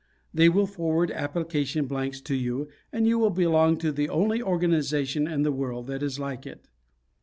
They 0.33 0.49
will 0.49 0.65
forward 0.65 1.11
application 1.11 1.85
blanks 1.85 2.21
to 2.21 2.33
you 2.33 2.69
and 2.91 3.07
you 3.07 3.19
will 3.19 3.29
belong 3.29 3.77
to 3.77 3.91
the 3.91 4.09
only 4.09 4.41
organization 4.41 5.27
in 5.27 5.43
the 5.43 5.51
world 5.51 5.85
that 5.85 6.01
is 6.01 6.17
like 6.17 6.47
it. 6.47 6.67